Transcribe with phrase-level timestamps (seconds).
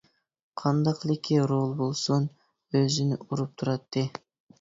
[0.59, 2.25] قانداقلىكى رول بولسۇن
[2.79, 4.05] ئۆزىنى ئۇرۇپ تۇراتتى.